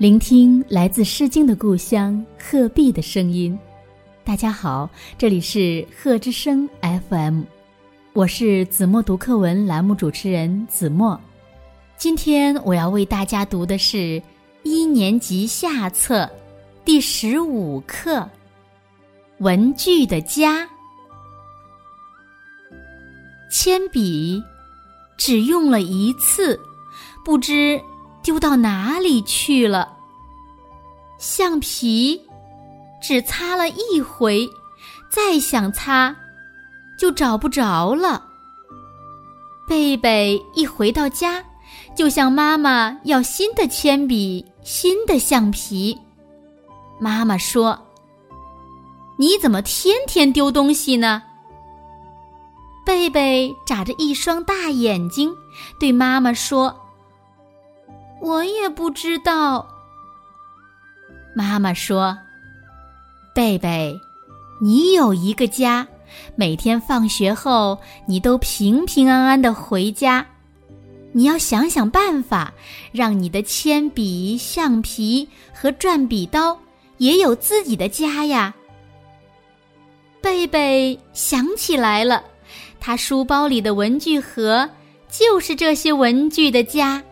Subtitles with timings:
[0.00, 3.58] 聆听来自《诗经》的故乡鹤壁的声音。
[4.24, 4.88] 大家好，
[5.18, 7.42] 这里是鹤之声 FM，
[8.14, 11.20] 我是子墨读课文栏目主持人子墨。
[11.98, 14.22] 今天我要为大家读的是
[14.62, 16.26] 一年级下册
[16.82, 18.20] 第十五课
[19.40, 20.64] 《文具的家》。
[23.50, 24.42] 铅笔
[25.18, 26.58] 只用了一次，
[27.22, 27.78] 不知。
[28.30, 29.96] 丢到哪里去了？
[31.18, 32.22] 橡皮
[33.02, 34.48] 只擦了一回，
[35.10, 36.14] 再想擦
[36.96, 38.24] 就找不着了。
[39.68, 41.44] 贝贝一回到家，
[41.96, 45.98] 就向妈妈要新的铅笔、新的橡皮。
[47.00, 47.76] 妈妈说
[49.18, 51.20] ：“你怎么天天丢东西呢？”
[52.86, 55.34] 贝贝眨着一双大眼睛，
[55.80, 56.72] 对妈妈说。
[58.20, 59.66] 我也不知道。
[61.34, 62.16] 妈妈说
[63.34, 63.98] ：“贝贝，
[64.60, 65.86] 你有一个家，
[66.36, 70.26] 每天放学后你都平平安安的回家。
[71.12, 72.52] 你要想想办法，
[72.92, 76.56] 让你的铅笔、橡皮和转笔刀
[76.98, 78.54] 也有自己的家呀。”
[80.20, 82.22] 贝贝想起来了，
[82.78, 84.68] 他书包里的文具盒
[85.08, 87.02] 就是这些文具的家。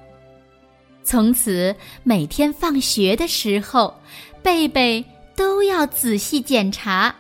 [1.09, 3.95] 从此，每天放学的时候，
[4.42, 5.03] 贝贝
[5.34, 7.15] 都要仔细检查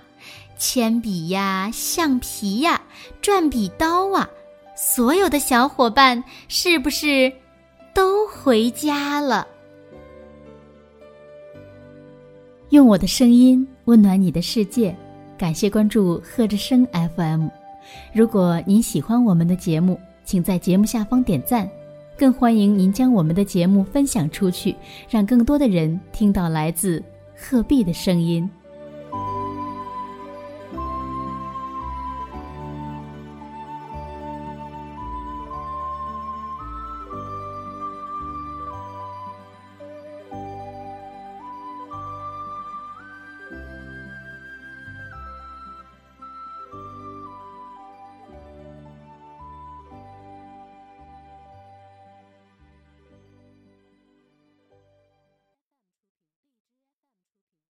[0.58, 2.78] 铅笔呀、橡皮呀、
[3.22, 4.28] 转笔刀啊，
[4.76, 7.32] 所有的小伙伴是不是
[7.94, 9.48] 都回家了？
[12.68, 14.94] 用我的声音温暖你的世界，
[15.38, 17.48] 感谢关注贺之声 FM。
[18.12, 21.66] 如果您喜欢我们的节目，请在节目下方点赞。
[22.18, 24.74] 更欢迎您将我们的节目分享出去，
[25.08, 27.00] 让更多的人听到来自
[27.36, 28.50] 鹤壁的声音。